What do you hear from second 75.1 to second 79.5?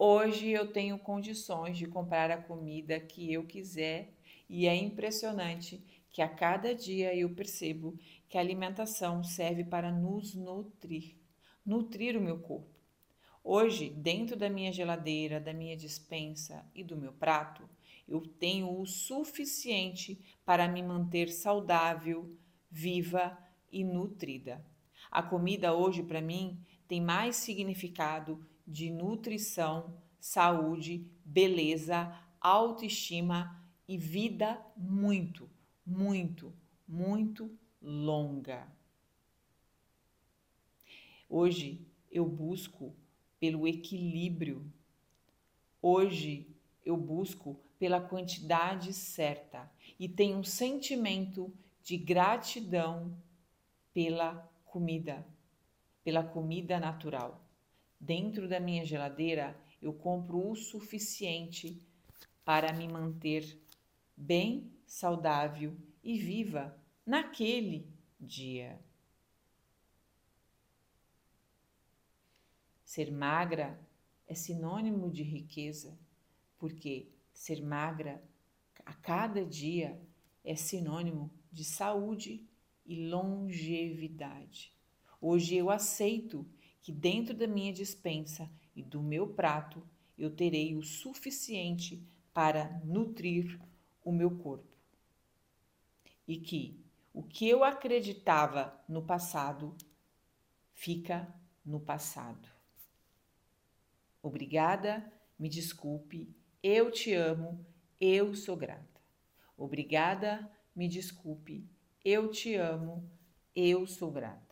de riqueza, porque Ser magra a cada